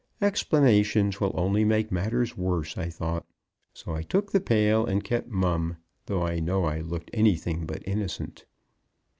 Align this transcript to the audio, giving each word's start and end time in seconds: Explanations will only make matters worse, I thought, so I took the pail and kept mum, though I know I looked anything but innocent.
Explanations 0.19 1.21
will 1.21 1.29
only 1.35 1.63
make 1.63 1.91
matters 1.91 2.35
worse, 2.35 2.75
I 2.75 2.89
thought, 2.89 3.23
so 3.71 3.93
I 3.93 4.01
took 4.01 4.31
the 4.31 4.39
pail 4.39 4.83
and 4.83 5.03
kept 5.03 5.29
mum, 5.29 5.77
though 6.07 6.23
I 6.25 6.39
know 6.39 6.65
I 6.65 6.79
looked 6.81 7.11
anything 7.13 7.67
but 7.67 7.83
innocent. 7.85 8.45